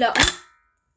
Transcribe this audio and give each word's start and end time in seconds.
Zuklappen 0.00 0.24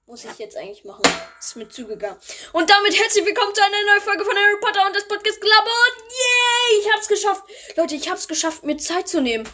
muss 0.06 0.24
ich 0.24 0.38
jetzt 0.38 0.56
eigentlich 0.56 0.86
machen. 0.86 1.04
Ist 1.38 1.58
mir 1.58 1.68
zugegangen. 1.68 2.18
Und 2.54 2.70
damit 2.70 2.98
herzlich 2.98 3.26
willkommen 3.26 3.54
zu 3.54 3.62
einer 3.62 3.84
neuen 3.86 4.02
Folge 4.02 4.24
von 4.24 4.34
Harry 4.34 4.58
Potter 4.62 4.86
und 4.86 4.96
das 4.96 5.06
Podcast 5.10 5.42
Glabber. 5.42 5.66
Und 5.66 6.04
yay, 6.10 6.80
ich 6.80 6.94
hab's 6.94 7.10
geschafft. 7.10 7.44
Leute, 7.76 7.96
ich 7.96 8.10
hab's 8.10 8.30
geschafft, 8.30 8.64
mir 8.64 8.78
Zeit 8.78 9.10
zu 9.10 9.20
nehmen. 9.20 9.46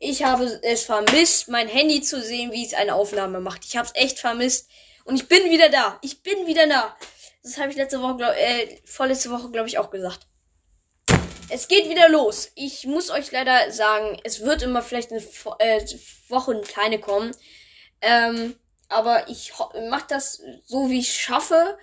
Ich 0.00 0.24
habe 0.24 0.44
es 0.62 0.82
vermisst, 0.82 1.46
mein 1.46 1.68
Handy 1.68 2.02
zu 2.02 2.20
sehen, 2.20 2.50
wie 2.50 2.66
es 2.66 2.74
eine 2.74 2.96
Aufnahme 2.96 3.38
macht. 3.38 3.64
Ich 3.64 3.76
hab's 3.76 3.92
echt 3.94 4.18
vermisst. 4.18 4.68
Und 5.04 5.14
ich 5.14 5.28
bin 5.28 5.50
wieder 5.52 5.68
da. 5.68 6.00
Ich 6.02 6.24
bin 6.24 6.48
wieder 6.48 6.66
da. 6.66 6.96
Das 7.44 7.58
habe 7.58 7.70
ich 7.70 7.76
letzte 7.76 8.02
Woche, 8.02 8.16
glaub, 8.16 8.34
äh, 8.34 8.80
vorletzte 8.84 9.30
Woche, 9.30 9.52
glaube 9.52 9.68
ich, 9.68 9.78
auch 9.78 9.90
gesagt. 9.90 10.26
Es 11.48 11.68
geht 11.68 11.88
wieder 11.88 12.08
los. 12.08 12.50
Ich 12.56 12.86
muss 12.86 13.10
euch 13.10 13.30
leider 13.30 13.70
sagen, 13.70 14.18
es 14.24 14.40
wird 14.44 14.62
immer 14.62 14.82
vielleicht 14.82 15.12
eine 15.12 15.22
äh, 15.60 15.84
Woche 16.28 16.50
eine 16.50 16.62
kleine 16.62 16.98
kommen. 16.98 17.32
Ähm, 18.00 18.54
aber 18.88 19.28
ich 19.28 19.52
mache 19.90 20.06
das 20.08 20.42
so, 20.64 20.88
wie 20.90 21.00
ich 21.00 21.12
schaffe. 21.12 21.78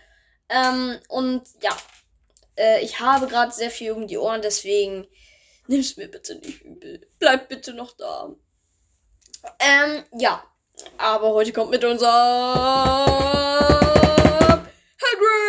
Ähm, 0.50 1.00
und 1.08 1.44
ja, 1.62 1.76
äh, 2.58 2.84
ich 2.84 3.00
habe 3.00 3.28
gerade 3.28 3.52
sehr 3.52 3.72
viel 3.72 3.92
um 3.92 4.08
die 4.08 4.18
Ohren, 4.18 4.42
deswegen 4.42 5.08
nimm's 5.68 5.98
mir 5.98 6.10
bitte 6.10 6.36
nicht 6.36 6.62
übel. 6.62 7.08
Bleib 7.20 7.50
bitte 7.50 7.74
noch 7.74 7.96
da. 7.98 8.36
Ähm, 9.60 10.04
ja. 10.18 10.44
Aber 10.98 11.30
heute 11.30 11.54
kommt 11.54 11.72
mit 11.72 11.86
unser 11.86 12.12
Hagrid. 15.02 15.46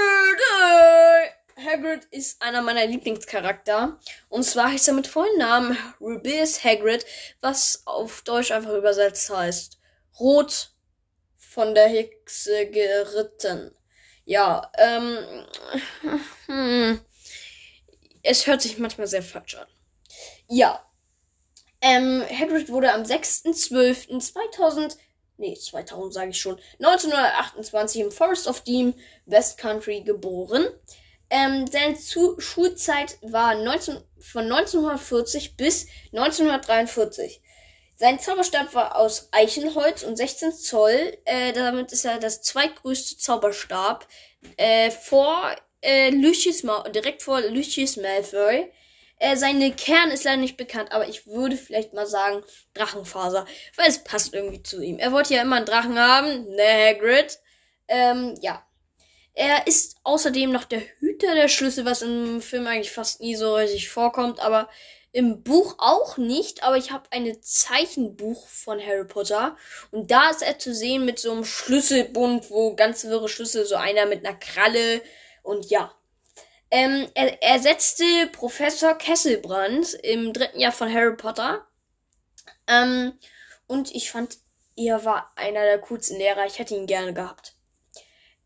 Hagrid 1.58 2.04
ist 2.12 2.41
einer 2.41 2.62
meiner 2.62 2.86
Lieblingscharakter. 2.86 3.98
Und 4.28 4.44
zwar 4.44 4.70
heißt 4.70 4.86
er 4.86 4.94
mit 4.94 5.08
vollen 5.08 5.36
Namen 5.36 5.76
Rubius 6.00 6.62
Hagrid, 6.62 7.04
was 7.41 7.82
auf 7.86 8.22
Deutsch 8.22 8.52
einfach 8.52 8.72
übersetzt 8.72 9.28
heißt 9.30 9.80
Rot 10.19 10.70
von 11.36 11.75
der 11.75 11.89
Hexe 11.89 12.67
geritten. 12.70 13.75
Ja, 14.25 14.70
ähm. 14.78 15.47
Hm, 16.47 17.00
es 18.22 18.47
hört 18.47 18.62
sich 18.62 18.78
manchmal 18.78 19.06
sehr 19.06 19.22
falsch 19.22 19.55
an. 19.56 19.67
Ja. 20.48 20.83
Ähm, 21.81 22.25
Hagrid 22.28 22.69
wurde 22.69 22.92
am 22.92 23.03
6.12.2000, 23.03 24.97
nee, 25.37 25.55
2000 25.55 26.12
sage 26.12 26.31
ich 26.31 26.41
schon, 26.41 26.59
1928 26.78 28.00
im 28.00 28.11
Forest 28.11 28.48
of 28.48 28.62
Dean, 28.62 28.94
West 29.27 29.59
Country 29.59 30.00
geboren. 30.00 30.67
Ähm, 31.28 31.67
seine 31.67 31.97
Zu 31.97 32.41
Schulzeit 32.41 33.19
war 33.22 33.55
19, 33.55 33.98
von 34.19 34.44
1940 34.44 35.56
bis 35.56 35.87
1943. 36.12 37.42
Sein 37.98 38.19
Zauberstab 38.20 38.75
war 38.75 38.97
aus 38.97 39.28
Eichenholz 39.33 40.02
und 40.02 40.16
16 40.16 40.52
Zoll. 40.52 41.16
Äh, 41.25 41.55
damit 41.55 41.92
ist 41.92 42.05
er 42.05 42.19
das 42.19 42.42
zweitgrößte 42.42 43.16
Zauberstab 43.16 44.06
äh, 44.58 44.91
vor 44.91 45.56
äh, 45.80 46.11
Lucius 46.11 46.62
Ma 46.62 46.86
direkt 46.91 47.22
vor 47.22 47.41
Lucius 47.41 47.97
Malfoy. 47.97 48.70
Äh, 49.19 49.36
seine 49.36 49.72
Kern 49.72 50.11
ist 50.11 50.25
leider 50.25 50.36
nicht 50.36 50.58
bekannt, 50.58 50.92
aber 50.92 51.08
ich 51.08 51.27
würde 51.27 51.56
vielleicht 51.56 51.94
mal 51.94 52.06
sagen 52.06 52.44
Drachenfaser, 52.75 53.47
weil 53.77 53.88
es 53.88 54.05
passt 54.05 54.34
irgendwie 54.34 54.62
zu 54.62 54.83
ihm. 54.83 54.98
Er 54.98 55.12
wollte 55.12 55.33
ja 55.33 55.41
immer 55.41 55.56
einen 55.56 55.64
Drachen 55.64 55.98
haben, 55.98 56.44
ne 56.50 56.88
Hagrid. 56.88 57.38
Ähm, 57.88 58.34
ja. 58.42 58.62
Er 59.33 59.66
ist 59.66 59.97
außerdem 60.03 60.50
noch 60.50 60.64
der 60.64 60.81
Hüter 60.98 61.34
der 61.34 61.48
Schlüssel, 61.48 61.84
was 61.86 62.03
im 62.03 62.42
Film 62.42 62.66
eigentlich 62.66 62.92
fast 62.92 63.20
nie 63.20 63.37
so 63.37 63.54
richtig 63.54 63.88
vorkommt, 63.88 64.41
aber 64.41 64.69
im 65.16 65.43
Buch 65.43 65.77
auch 65.78 66.19
nicht, 66.19 66.62
aber 66.62 66.77
ich 66.77 66.91
habe 66.91 67.10
ein 67.10 67.41
Zeichenbuch 67.41 68.47
von 68.49 68.78
Harry 68.78 69.06
Potter 69.06 69.56
und 69.91 70.10
da 70.10 70.28
ist 70.28 70.43
er 70.43 70.59
zu 70.59 70.75
sehen 70.75 71.06
mit 71.06 71.19
so 71.19 71.32
einem 71.32 71.47
Schlüsselbund, 71.47 72.50
wo 72.50 72.77
ganz 72.77 73.03
wirre 73.04 73.31
Schlüssel, 73.31 73.65
so 73.65 73.76
einer 73.76 74.05
mit 74.05 74.26
einer 74.26 74.37
Kralle 74.37 75.00
und 75.43 75.71
ja. 75.71 75.91
Ähm, 76.71 77.09
er 77.15 77.43
ersetzte 77.43 78.05
Professor 78.31 78.93
Kesselbrand 78.93 79.94
im 80.03 80.34
dritten 80.34 80.60
Jahr 80.60 80.72
von 80.72 80.93
Harry 80.93 81.16
Potter. 81.16 81.66
Ähm, 82.66 83.19
und 83.66 83.94
ich 83.94 84.10
fand, 84.10 84.37
er 84.76 85.06
war 85.06 85.32
einer 85.34 85.62
der 85.62 85.78
coolsten 85.78 86.19
Lehrer. 86.19 86.44
Ich 86.44 86.59
hätte 86.59 86.75
ihn 86.75 86.87
gerne 86.87 87.15
gehabt. 87.15 87.55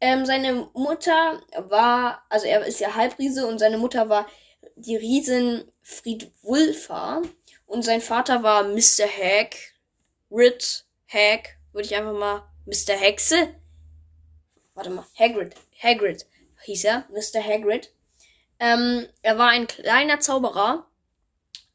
Ähm, 0.01 0.25
seine 0.25 0.69
Mutter 0.75 1.43
war, 1.57 2.23
also 2.29 2.47
er 2.47 2.65
ist 2.65 2.79
ja 2.79 2.95
Halbriese 2.95 3.49
und 3.49 3.59
seine 3.59 3.77
Mutter 3.77 4.09
war 4.09 4.29
die 4.81 4.97
Riesin 4.97 5.65
Friedwulfa 5.83 7.23
und 7.67 7.83
sein 7.85 8.01
Vater 8.01 8.43
war 8.43 8.65
Mr. 8.65 9.07
Hag, 9.07 9.57
Rit 10.31 10.85
Hag, 11.09 11.57
würde 11.73 11.87
ich 11.87 11.95
einfach 11.95 12.13
mal 12.13 12.49
Mr. 12.67 12.95
Hexe. 12.95 13.55
Warte 14.75 14.91
mal, 14.91 15.07
Hagrid, 15.19 15.55
Hagrid 15.83 16.27
hieß 16.63 16.85
er, 16.85 17.05
Mr. 17.11 17.45
Hagrid. 17.45 17.93
Ähm, 18.59 19.07
er 19.23 19.39
war 19.39 19.49
ein 19.49 19.67
kleiner 19.67 20.21
Zauberer. 20.21 20.87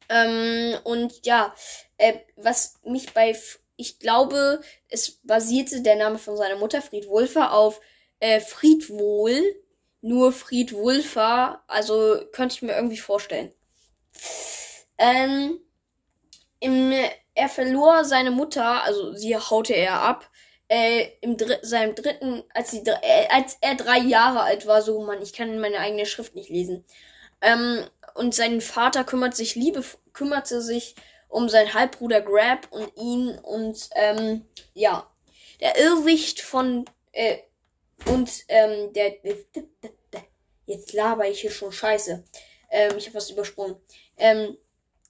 Ähm, 0.09 0.77
und 0.83 1.25
ja, 1.25 1.53
äh, 1.97 2.19
was 2.35 2.79
mich 2.83 3.13
bei, 3.13 3.37
ich 3.75 3.99
glaube, 3.99 4.61
es 4.89 5.19
basierte 5.23 5.81
der 5.81 5.95
Name 5.95 6.19
von 6.19 6.37
seiner 6.37 6.57
Mutter, 6.57 6.81
Friedwulfa, 6.81 7.49
auf 7.49 7.81
äh, 8.19 8.39
Friedwohl 8.39 9.41
nur 10.05 10.31
Fried 10.31 10.71
Wulfer. 10.73 11.61
Also 11.67 12.21
könnte 12.31 12.55
ich 12.55 12.61
mir 12.61 12.75
irgendwie 12.75 12.97
vorstellen. 12.97 13.51
Ähm, 14.97 15.59
im, 16.59 16.93
er 17.33 17.49
verlor 17.49 18.05
seine 18.05 18.31
Mutter, 18.31 18.83
also 18.83 19.13
sie 19.13 19.35
haute 19.35 19.73
er 19.73 20.01
ab. 20.01 20.29
Äh, 20.67 21.09
im 21.21 21.38
Dr 21.38 21.57
seinem 21.61 21.93
dritten, 21.93 22.43
als, 22.53 22.71
sie, 22.71 22.79
äh, 22.79 23.27
als 23.29 23.57
er 23.61 23.75
drei 23.75 23.99
Jahre 23.99 24.41
alt 24.41 24.66
war, 24.66 24.81
so 24.81 25.03
man, 25.03 25.21
ich 25.21 25.33
kann 25.33 25.59
meine 25.59 25.77
eigene 25.77 26.07
Schrift 26.07 26.33
nicht 26.33 26.49
lesen. 26.49 26.83
Ähm, 27.41 27.85
und 28.16 28.33
sein 28.33 28.61
Vater 28.61 29.03
kümmert 29.03 29.35
sich 29.35 29.55
liebe, 29.55 29.83
kümmerte 30.13 30.61
sich 30.61 30.95
um 31.27 31.49
seinen 31.49 31.73
Halbbruder 31.73 32.22
Grab 32.22 32.67
und 32.72 32.95
ihn 32.97 33.37
und 33.39 33.89
ähm, 33.95 34.45
ja, 34.73 35.07
der 35.59 35.77
Irrwicht 35.77 36.41
von 36.41 36.85
äh, 37.11 37.37
und 38.05 38.45
ähm, 38.47 38.93
der. 38.93 39.13
Jetzt 40.65 40.93
laber 40.93 41.27
ich 41.27 41.41
hier 41.41 41.51
schon 41.51 41.71
Scheiße. 41.71 42.23
Ähm, 42.71 42.97
ich 42.97 43.07
habe 43.07 43.15
was 43.15 43.29
übersprungen. 43.29 43.75
Ähm, 44.17 44.57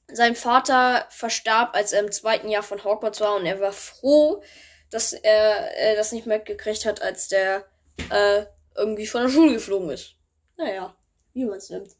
sein 0.08 0.36
Vater 0.36 1.08
verstarb, 1.10 1.76
als 1.76 1.94
er 1.94 2.02
im 2.02 2.12
zweiten 2.12 2.50
Jahr 2.50 2.64
von 2.64 2.84
Hogwarts 2.84 3.22
war 3.22 3.36
und 3.36 3.46
er 3.46 3.60
war 3.60 3.74
froh, 3.74 4.44
dass 4.92 5.14
er 5.14 5.76
äh, 5.78 5.96
das 5.96 6.12
nicht 6.12 6.28
mitgekriegt 6.28 6.86
hat, 6.86 7.02
als 7.02 7.28
der 7.28 7.66
äh, 8.12 8.46
irgendwie 8.76 9.08
von 9.08 9.24
der 9.24 9.30
Schule 9.30 9.54
geflogen 9.54 9.90
ist. 9.90 10.16
Naja, 10.58 10.96
wie 11.34 11.46
man 11.46 11.58
es 11.58 11.70
nimmt. 11.70 11.92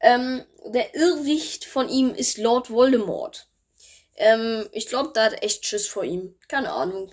Ähm, 0.00 0.44
der 0.66 0.94
Irrwicht 0.94 1.64
von 1.64 1.88
ihm 1.88 2.14
ist 2.14 2.38
Lord 2.38 2.70
Voldemort. 2.70 3.48
Ähm, 4.16 4.68
ich 4.72 4.86
glaube, 4.86 5.10
da 5.14 5.24
hat 5.24 5.42
echt 5.42 5.66
Schiss 5.66 5.86
vor 5.86 6.04
ihm. 6.04 6.36
Keine 6.48 6.72
Ahnung. 6.72 7.12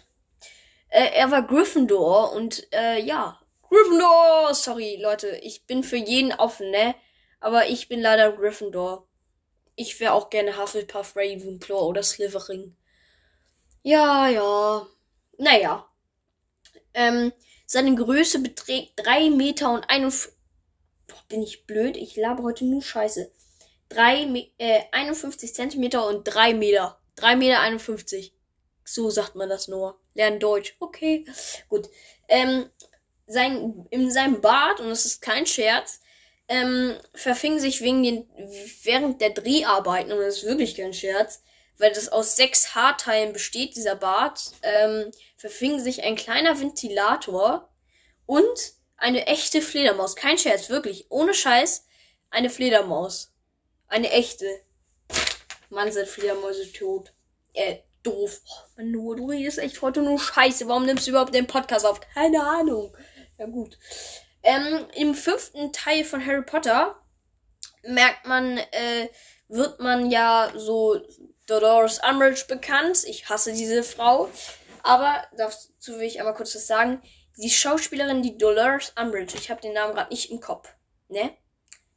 Äh, 0.90 1.12
er 1.14 1.32
war 1.32 1.46
Gryffindor 1.46 2.34
und 2.34 2.68
äh, 2.74 3.00
ja. 3.00 3.40
Gryffindor! 3.70 4.54
Sorry, 4.54 5.00
Leute, 5.02 5.30
ich 5.44 5.66
bin 5.66 5.84
für 5.84 5.98
jeden 5.98 6.34
offen, 6.34 6.72
ne? 6.72 6.96
Aber 7.40 7.68
ich 7.68 7.88
bin 7.88 8.02
leider 8.02 8.32
Gryffindor. 8.32 9.08
Ich 9.76 10.00
wäre 10.00 10.14
auch 10.14 10.30
gerne 10.30 10.58
Hufflepuff, 10.58 11.16
Ravenclaw 11.16 11.88
oder 11.88 12.04
Slytherin. 12.04 12.76
Ja, 13.84 14.28
ja. 14.28 14.88
Naja. 15.38 15.88
Ähm, 16.94 17.32
seine 17.66 17.96
Größe 17.96 18.40
beträgt 18.40 18.94
3 18.98 19.30
Meter 19.30 19.72
und 19.72 19.90
51. 19.90 20.34
Boah, 21.08 21.24
bin 21.30 21.44
ich 21.44 21.66
blöd? 21.66 21.96
Ich 21.96 22.16
labe 22.16 22.44
heute 22.44 22.66
nur 22.66 22.82
Scheiße. 22.82 23.32
3, 23.90 24.52
äh, 24.58 24.82
51 24.92 25.54
Zentimeter 25.54 26.08
und 26.08 26.24
3 26.24 26.54
Meter. 26.54 27.00
3 27.16 27.36
Meter 27.36 27.60
51. 27.60 28.34
So 28.84 29.10
sagt 29.10 29.36
man 29.36 29.50
das 29.50 29.68
nur. 29.68 30.00
Lernen 30.14 30.40
Deutsch. 30.40 30.76
Okay, 30.80 31.26
gut. 31.70 31.90
Ähm, 32.28 32.70
sein, 33.30 33.88
in 33.90 34.12
seinem 34.12 34.42
Bart, 34.42 34.80
und 34.80 34.90
das 34.90 35.06
ist 35.06 35.22
kein 35.22 35.46
Scherz, 35.46 36.02
ähm, 36.48 36.98
verfing 37.14 37.60
sich 37.60 37.82
wegen 37.82 38.04
den, 38.04 38.30
während 38.84 39.22
der 39.22 39.30
Dreharbeiten, 39.30 40.12
und 40.12 40.20
das 40.20 40.38
ist 40.38 40.46
wirklich 40.46 40.76
kein 40.76 40.94
Scherz, 40.94 41.44
weil 41.78 41.94
das 41.94 42.10
aus 42.10 42.36
sechs 42.36 42.76
Haarteilen 42.76 43.32
besteht, 43.32 43.76
dieser 43.76 43.96
Bart, 43.96 44.52
ähm, 44.64 45.12
verfing 45.38 45.80
sich 45.80 46.04
ein 46.04 46.16
kleiner 46.16 46.60
Ventilator 46.60 47.70
und 48.26 48.74
eine 48.98 49.28
echte 49.28 49.62
Fledermaus. 49.62 50.16
Kein 50.16 50.38
Scherz, 50.38 50.70
wirklich. 50.70 51.06
Ohne 51.10 51.34
Scheiß, 51.34 51.86
eine 52.30 52.50
Fledermaus. 52.50 53.32
Eine 53.88 54.12
echte. 54.12 54.46
Mann, 55.70 55.92
sind 55.92 56.08
Fledermäuse 56.08 56.72
tot. 56.74 57.14
Äh, 57.54 57.78
doof. 58.04 58.42
Oh, 58.46 58.68
Mann, 58.78 58.92
du, 58.92 59.16
du 59.16 59.30
redest 59.30 59.60
echt 59.60 59.82
heute 59.82 60.02
nur 60.02 60.20
Scheiße. 60.20 60.68
Warum 60.68 60.86
nimmst 60.86 61.08
du 61.08 61.12
überhaupt 61.12 61.34
den 61.34 61.48
Podcast 61.48 61.86
auf? 61.86 62.02
Keine 62.14 62.44
Ahnung. 62.44 62.96
Ja, 63.40 63.46
gut. 63.46 63.80
Ähm, 64.44 64.86
Im 64.96 65.16
fünften 65.16 65.72
Teil 65.72 66.04
von 66.04 66.26
Harry 66.26 66.44
Potter 66.44 67.02
merkt 67.84 68.26
man, 68.28 68.58
äh, 68.58 69.10
wird 69.48 69.80
man 69.80 70.12
ja 70.12 70.52
so 70.56 71.02
Dolores 71.48 72.02
Umbridge 72.08 72.46
bekannt. 72.48 73.06
Ich 73.06 73.30
hasse 73.30 73.54
diese 73.54 73.84
Frau. 73.84 74.30
Aber 74.84 75.26
dazu 75.38 75.98
will 75.98 76.06
ich 76.06 76.22
aber 76.22 76.34
kurz 76.34 76.54
was 76.54 76.68
sagen. 76.68 77.02
Die 77.38 77.50
Schauspielerin, 77.50 78.22
die 78.22 78.38
Dolores 78.38 78.94
Umbridge, 79.00 79.38
ich 79.38 79.50
habe 79.50 79.62
den 79.62 79.74
Namen 79.74 79.96
gerade 79.96 80.10
nicht 80.10 80.30
im 80.30 80.42
Kopf, 80.42 80.68
ne? 81.08 81.32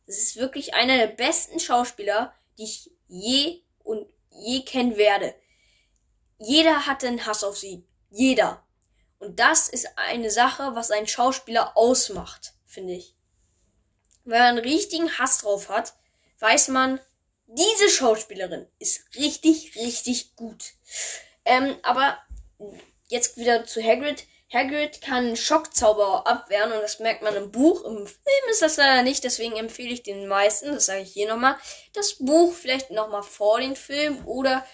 Das 0.06 0.18
ist 0.18 0.36
wirklich 0.36 0.74
einer 0.74 0.96
der 0.96 1.08
besten 1.08 1.58
Schauspieler, 1.58 2.32
die 2.58 2.64
ich 2.64 2.90
je 3.08 3.62
und 3.82 4.06
je 4.30 4.64
kennen 4.64 4.96
werde. 4.96 5.34
Jeder 6.38 6.86
hatte 6.86 7.08
einen 7.08 7.26
Hass 7.26 7.42
auf 7.42 7.56
sie. 7.56 7.84
Jeder. 8.10 8.64
Und 9.22 9.38
das 9.38 9.68
ist 9.68 9.86
eine 9.94 10.32
Sache, 10.32 10.74
was 10.74 10.90
einen 10.90 11.06
Schauspieler 11.06 11.76
ausmacht, 11.76 12.54
finde 12.66 12.94
ich. 12.94 13.14
Wenn 14.24 14.40
man 14.40 14.48
einen 14.48 14.58
richtigen 14.58 15.16
Hass 15.16 15.38
drauf 15.38 15.68
hat, 15.68 15.94
weiß 16.40 16.68
man, 16.68 16.98
diese 17.46 17.88
Schauspielerin 17.88 18.66
ist 18.80 19.04
richtig, 19.14 19.76
richtig 19.76 20.34
gut. 20.34 20.72
Ähm, 21.44 21.76
aber 21.84 22.18
jetzt 23.06 23.36
wieder 23.36 23.64
zu 23.64 23.80
Hagrid. 23.80 24.24
Hagrid 24.52 25.00
kann 25.00 25.36
Schockzauber 25.36 26.26
abwehren 26.26 26.72
und 26.72 26.82
das 26.82 26.98
merkt 26.98 27.22
man 27.22 27.36
im 27.36 27.52
Buch. 27.52 27.84
Im 27.84 28.04
Film 28.08 28.50
ist 28.50 28.62
das 28.62 28.76
leider 28.76 29.04
nicht, 29.04 29.22
deswegen 29.22 29.56
empfehle 29.56 29.92
ich 29.92 30.02
den 30.02 30.26
meisten, 30.26 30.72
das 30.72 30.86
sage 30.86 31.02
ich 31.02 31.12
hier 31.12 31.28
nochmal, 31.28 31.56
das 31.92 32.14
Buch 32.14 32.52
vielleicht 32.52 32.90
nochmal 32.90 33.22
vor 33.22 33.60
dem 33.60 33.76
Film 33.76 34.26
oder 34.26 34.66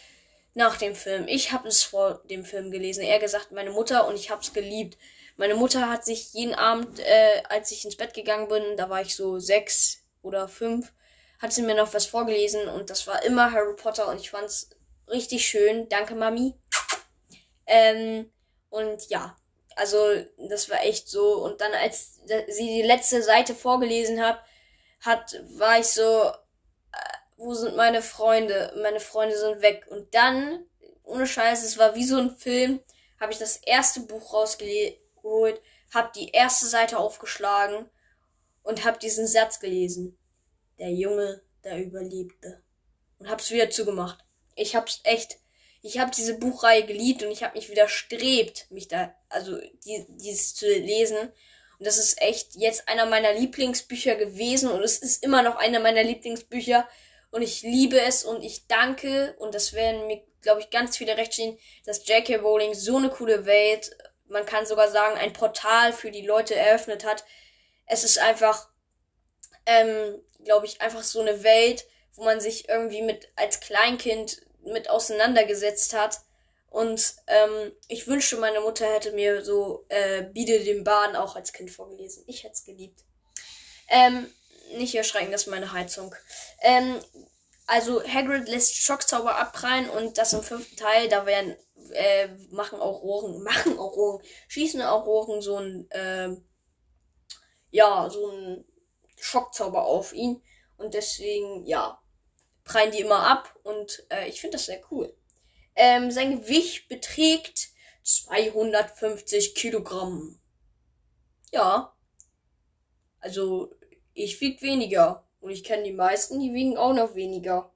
nach 0.58 0.76
dem 0.76 0.96
Film. 0.96 1.28
Ich 1.28 1.52
habe 1.52 1.68
es 1.68 1.84
vor 1.84 2.20
dem 2.28 2.44
Film 2.44 2.72
gelesen. 2.72 3.04
Er 3.04 3.20
gesagt, 3.20 3.52
meine 3.52 3.70
Mutter 3.70 4.08
und 4.08 4.16
ich 4.16 4.28
habe 4.30 4.42
es 4.42 4.52
geliebt. 4.52 4.98
Meine 5.36 5.54
Mutter 5.54 5.88
hat 5.88 6.04
sich 6.04 6.34
jeden 6.34 6.54
Abend, 6.54 6.98
äh, 6.98 7.42
als 7.48 7.70
ich 7.70 7.84
ins 7.84 7.96
Bett 7.96 8.12
gegangen 8.12 8.48
bin, 8.48 8.76
da 8.76 8.90
war 8.90 9.00
ich 9.00 9.14
so 9.14 9.38
sechs 9.38 10.02
oder 10.20 10.48
fünf, 10.48 10.92
hat 11.38 11.52
sie 11.52 11.62
mir 11.62 11.76
noch 11.76 11.94
was 11.94 12.06
vorgelesen 12.06 12.68
und 12.68 12.90
das 12.90 13.06
war 13.06 13.22
immer 13.22 13.52
Harry 13.52 13.76
Potter 13.76 14.08
und 14.08 14.20
ich 14.20 14.30
fand's 14.30 14.70
richtig 15.06 15.46
schön. 15.46 15.88
Danke, 15.88 16.16
Mami. 16.16 16.54
Ähm, 17.66 18.28
und 18.68 19.08
ja, 19.10 19.36
also 19.76 19.96
das 20.48 20.68
war 20.68 20.82
echt 20.82 21.08
so. 21.08 21.36
Und 21.36 21.60
dann, 21.60 21.72
als 21.72 22.18
sie 22.48 22.66
die 22.66 22.82
letzte 22.82 23.22
Seite 23.22 23.54
vorgelesen 23.54 24.20
hat, 24.20 24.42
hat, 25.02 25.40
war 25.56 25.78
ich 25.78 25.86
so, 25.86 26.32
wo 27.38 27.54
sind 27.54 27.76
meine 27.76 28.02
Freunde? 28.02 28.74
Meine 28.82 29.00
Freunde 29.00 29.38
sind 29.38 29.62
weg. 29.62 29.86
Und 29.88 30.14
dann, 30.14 30.66
ohne 31.04 31.26
Scheiß, 31.26 31.64
es 31.64 31.78
war 31.78 31.94
wie 31.94 32.04
so 32.04 32.18
ein 32.18 32.36
Film, 32.36 32.80
habe 33.18 33.32
ich 33.32 33.38
das 33.38 33.56
erste 33.56 34.00
Buch 34.00 34.34
rausgeholt, 34.34 35.62
habe 35.94 36.12
die 36.14 36.28
erste 36.30 36.66
Seite 36.66 36.98
aufgeschlagen 36.98 37.88
und 38.62 38.84
habe 38.84 38.98
diesen 38.98 39.26
Satz 39.26 39.60
gelesen. 39.60 40.18
Der 40.78 40.90
Junge, 40.90 41.40
der 41.64 41.82
überlebte. 41.82 42.62
Und 43.18 43.30
hab's 43.30 43.50
wieder 43.50 43.70
zugemacht. 43.70 44.18
Ich 44.54 44.76
hab's 44.76 45.00
echt 45.04 45.38
ich 45.82 45.98
habe 45.98 46.10
diese 46.14 46.38
Buchreihe 46.38 46.84
geliebt 46.84 47.22
und 47.22 47.30
ich 47.30 47.42
habe 47.42 47.56
mich 47.56 47.70
widerstrebt, 47.70 48.70
mich 48.70 48.88
da, 48.88 49.14
also 49.28 49.58
die, 49.84 50.06
dieses 50.08 50.54
zu 50.54 50.66
lesen. 50.66 51.16
Und 51.16 51.86
das 51.86 51.98
ist 51.98 52.20
echt 52.20 52.56
jetzt 52.56 52.88
einer 52.88 53.06
meiner 53.06 53.32
Lieblingsbücher 53.32 54.16
gewesen 54.16 54.70
und 54.70 54.82
es 54.82 54.98
ist 54.98 55.22
immer 55.22 55.42
noch 55.42 55.56
einer 55.56 55.78
meiner 55.78 56.02
Lieblingsbücher. 56.02 56.88
Und 57.30 57.42
ich 57.42 57.62
liebe 57.62 58.00
es 58.00 58.24
und 58.24 58.42
ich 58.42 58.66
danke, 58.66 59.34
und 59.38 59.54
das 59.54 59.72
werden 59.72 60.06
mir, 60.06 60.22
glaube 60.40 60.60
ich, 60.60 60.70
ganz 60.70 60.96
viele 60.96 61.16
recht 61.16 61.34
stehen, 61.34 61.58
dass 61.84 62.06
J.K. 62.06 62.36
Rowling 62.36 62.74
so 62.74 62.96
eine 62.96 63.10
coole 63.10 63.44
Welt, 63.44 63.96
man 64.28 64.46
kann 64.46 64.66
sogar 64.66 64.90
sagen, 64.90 65.18
ein 65.18 65.32
Portal 65.32 65.92
für 65.92 66.10
die 66.10 66.26
Leute 66.26 66.54
eröffnet 66.54 67.04
hat. 67.04 67.24
Es 67.86 68.04
ist 68.04 68.18
einfach, 68.18 68.68
ähm, 69.66 70.20
glaube 70.44 70.66
ich, 70.66 70.80
einfach 70.80 71.02
so 71.02 71.20
eine 71.20 71.42
Welt, 71.42 71.86
wo 72.14 72.24
man 72.24 72.40
sich 72.40 72.68
irgendwie 72.68 73.02
mit 73.02 73.28
als 73.36 73.60
Kleinkind 73.60 74.42
mit 74.64 74.90
auseinandergesetzt 74.90 75.94
hat. 75.94 76.20
Und 76.70 77.14
ähm, 77.26 77.72
ich 77.88 78.06
wünschte, 78.06 78.36
meine 78.36 78.60
Mutter 78.60 78.86
hätte 78.86 79.12
mir 79.12 79.42
so 79.42 79.86
äh, 79.88 80.22
Biede 80.22 80.60
den 80.60 80.84
Bahn 80.84 81.16
auch 81.16 81.36
als 81.36 81.52
Kind 81.52 81.70
vorgelesen. 81.70 82.24
Ich 82.26 82.44
hätte 82.44 82.54
es 82.54 82.64
geliebt. 82.64 83.00
Ähm, 83.88 84.30
nicht 84.76 84.94
erschrecken, 84.94 85.32
das 85.32 85.42
ist 85.42 85.48
meine 85.48 85.72
Heizung. 85.72 86.14
Ähm, 86.62 87.00
also 87.66 88.02
Hagrid 88.02 88.48
lässt 88.48 88.76
Schockzauber 88.76 89.36
abprallen 89.36 89.90
und 89.90 90.18
das 90.18 90.32
im 90.32 90.42
fünften 90.42 90.76
Teil, 90.76 91.08
da 91.08 91.26
werden 91.26 91.56
äh, 91.92 92.28
machen 92.50 92.80
Auroren, 92.80 93.42
machen 93.42 93.78
Auroren, 93.78 94.22
schießen 94.48 94.82
Auroren 94.82 95.42
so 95.42 95.56
ein 95.56 95.90
äh, 95.90 96.36
ja, 97.70 98.08
so 98.10 98.30
ein 98.30 98.64
Schockzauber 99.16 99.84
auf 99.84 100.12
ihn 100.12 100.42
und 100.78 100.94
deswegen 100.94 101.66
ja, 101.66 102.00
prallen 102.64 102.92
die 102.92 103.00
immer 103.00 103.26
ab 103.26 103.54
und 103.62 104.06
äh, 104.10 104.28
ich 104.28 104.40
finde 104.40 104.56
das 104.56 104.66
sehr 104.66 104.80
cool. 104.90 105.14
Ähm, 105.74 106.10
sein 106.10 106.40
Gewicht 106.40 106.88
beträgt 106.88 107.68
250 108.02 109.54
Kilogramm. 109.54 110.40
Ja. 111.52 111.94
Also, 113.20 113.74
ich 114.14 114.40
wieg 114.40 114.62
weniger. 114.62 115.27
Und 115.40 115.50
ich 115.50 115.64
kenne 115.64 115.84
die 115.84 115.92
meisten, 115.92 116.40
die 116.40 116.52
wiegen 116.52 116.76
auch 116.76 116.92
noch 116.92 117.14
weniger. 117.14 117.72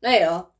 Naja. 0.00 0.52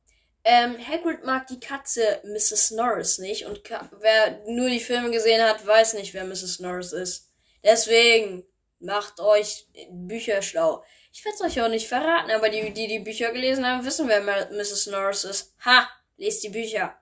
Ähm, 0.44 0.76
Hagrid 0.78 1.24
mag 1.24 1.48
die 1.48 1.58
Katze 1.58 2.20
Mrs. 2.24 2.70
Norris 2.72 3.18
nicht. 3.18 3.46
Und 3.46 3.62
wer 4.00 4.42
nur 4.46 4.68
die 4.68 4.80
Filme 4.80 5.10
gesehen 5.10 5.42
hat, 5.42 5.66
weiß 5.66 5.94
nicht, 5.94 6.14
wer 6.14 6.24
Mrs. 6.24 6.60
Norris 6.60 6.92
ist. 6.92 7.32
Deswegen 7.64 8.46
macht 8.78 9.18
euch 9.18 9.66
Bücher 9.90 10.42
schlau. 10.42 10.84
Ich 11.12 11.24
werde 11.24 11.36
es 11.36 11.40
euch 11.40 11.62
auch 11.62 11.68
nicht 11.68 11.88
verraten, 11.88 12.30
aber 12.30 12.50
die, 12.50 12.72
die 12.72 12.86
die 12.86 12.98
Bücher 12.98 13.32
gelesen 13.32 13.66
haben, 13.66 13.84
wissen, 13.84 14.06
wer 14.06 14.20
Mrs. 14.20 14.86
Norris 14.86 15.24
ist. 15.24 15.54
Ha! 15.64 15.88
Lest 16.16 16.44
die 16.44 16.50
Bücher. 16.50 16.96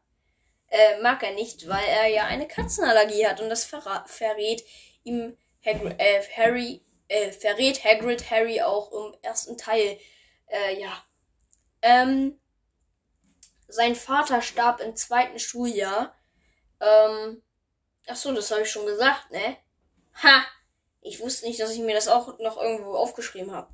Äh, 0.68 1.00
mag 1.02 1.22
er 1.22 1.34
nicht, 1.34 1.68
weil 1.68 1.84
er 1.86 2.06
ja 2.06 2.26
eine 2.26 2.48
Katzenallergie 2.48 3.26
hat 3.26 3.40
und 3.40 3.48
das 3.48 3.64
verrät 3.64 4.64
ihm 5.04 5.36
Hagrid, 5.64 5.94
äh, 5.98 6.22
Harry, 6.36 6.84
äh, 7.08 7.32
verrät 7.32 7.84
Hagrid 7.84 8.30
Harry 8.30 8.62
auch 8.62 8.92
im 8.92 9.14
ersten 9.22 9.56
Teil. 9.56 9.98
Äh, 10.46 10.80
ja. 10.80 11.04
Ähm, 11.82 12.40
sein 13.68 13.94
Vater 13.94 14.40
starb 14.42 14.80
im 14.80 14.96
zweiten 14.96 15.38
Schuljahr. 15.38 16.14
Ähm, 16.80 17.42
ach 18.06 18.16
so, 18.16 18.32
das 18.32 18.50
habe 18.50 18.62
ich 18.62 18.70
schon 18.70 18.86
gesagt, 18.86 19.30
ne? 19.30 19.56
Ha! 20.22 20.44
Ich 21.00 21.20
wusste 21.20 21.46
nicht, 21.46 21.60
dass 21.60 21.72
ich 21.72 21.80
mir 21.80 21.94
das 21.94 22.08
auch 22.08 22.38
noch 22.38 22.56
irgendwo 22.56 22.94
aufgeschrieben 22.94 23.52
habe. 23.52 23.72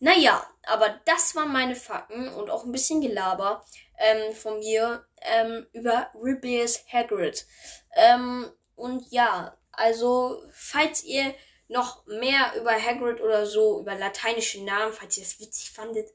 Naja, 0.00 0.46
aber 0.64 1.00
das 1.04 1.34
waren 1.36 1.52
meine 1.52 1.76
Fakten 1.76 2.28
und 2.28 2.50
auch 2.50 2.64
ein 2.64 2.72
bisschen 2.72 3.00
Gelaber 3.00 3.64
ähm, 3.98 4.34
von 4.34 4.58
mir 4.58 5.06
ähm, 5.22 5.66
über 5.72 6.10
Rubius 6.14 6.84
Hagrid. 6.92 7.46
Ähm, 7.94 8.50
und 8.74 9.10
ja, 9.10 9.56
also 9.70 10.42
falls 10.52 11.04
ihr 11.04 11.34
noch 11.68 12.06
mehr 12.06 12.54
über 12.56 12.72
Hagrid 12.72 13.20
oder 13.20 13.46
so, 13.46 13.80
über 13.80 13.94
lateinische 13.94 14.62
Namen, 14.62 14.92
falls 14.92 15.16
ihr 15.16 15.24
das 15.24 15.40
witzig 15.40 15.70
fandet, 15.70 16.08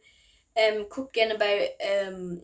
ähm, 0.55 0.87
guckt 0.89 1.13
gerne 1.13 1.37
bei 1.37 1.75
ähm, 1.79 2.43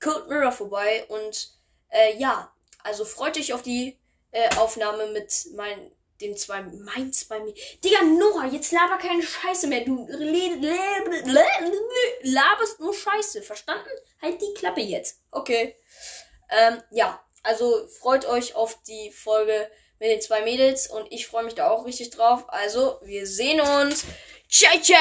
Cold 0.00 0.28
Mirror 0.28 0.52
vorbei 0.52 1.04
und 1.08 1.52
äh, 1.88 2.16
ja, 2.16 2.52
also 2.82 3.04
freut 3.04 3.36
euch 3.38 3.52
auf 3.52 3.62
die 3.62 3.98
äh, 4.32 4.54
Aufnahme 4.56 5.08
mit 5.08 5.46
meinen 5.54 5.90
den 6.20 6.36
zwei 6.36 6.62
meins 6.62 7.24
bei 7.24 7.40
mir. 7.40 7.54
Digga, 7.84 8.02
Nora, 8.02 8.46
jetzt 8.46 8.72
laber 8.72 8.96
keine 8.96 9.22
Scheiße 9.22 9.66
mehr. 9.66 9.84
Du 9.84 10.06
laberst 12.22 12.80
nur 12.80 12.94
Scheiße. 12.94 13.42
Verstanden? 13.42 13.88
Halt 14.22 14.40
die 14.40 14.54
Klappe 14.54 14.80
jetzt. 14.80 15.20
Okay. 15.30 15.76
Ähm, 16.48 16.82
ja, 16.90 17.22
also 17.42 17.86
freut 17.88 18.24
euch 18.26 18.54
auf 18.54 18.82
die 18.84 19.10
Folge 19.10 19.70
mit 19.98 20.10
den 20.10 20.20
zwei 20.20 20.42
Mädels 20.42 20.88
und 20.88 21.10
ich 21.10 21.26
freue 21.26 21.44
mich 21.44 21.54
da 21.54 21.70
auch 21.70 21.86
richtig 21.86 22.10
drauf. 22.10 22.44
Also, 22.48 22.98
wir 23.02 23.26
sehen 23.26 23.60
uns. 23.60 24.04
Ciao, 24.48 24.80
ciao! 24.80 24.96